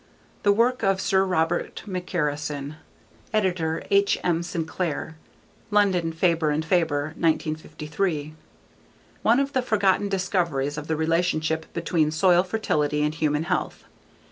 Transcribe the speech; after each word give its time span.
_The 0.43 0.51
Work 0.55 0.81
of 0.81 0.99
Sir 0.99 1.23
Robert 1.23 1.83
McCarrison. 1.85 2.77
_ed. 3.35 3.87
H. 3.91 4.17
M. 4.23 4.41
Sinclair. 4.41 5.15
London 5.69 6.11
Faber 6.11 6.49
and 6.49 6.65
Faber, 6.65 7.13
1953. 7.19 8.33
One 9.21 9.39
of 9.39 9.53
the 9.53 9.61
forgotten 9.61 10.09
discoverers 10.09 10.79
of 10.79 10.87
the 10.87 10.95
relationship 10.95 11.71
between 11.73 12.09
soil 12.09 12.41
fertility 12.41 13.03
and 13.03 13.13
human 13.13 13.43
health. 13.43 13.83